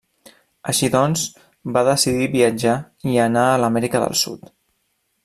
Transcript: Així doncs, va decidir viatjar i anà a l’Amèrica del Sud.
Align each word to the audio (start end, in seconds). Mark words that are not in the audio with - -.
Així 0.71 0.87
doncs, 0.95 1.25
va 1.75 1.83
decidir 1.89 2.31
viatjar 2.37 2.75
i 3.13 3.21
anà 3.29 3.47
a 3.51 3.63
l’Amèrica 3.65 4.05
del 4.09 4.21
Sud. 4.27 4.53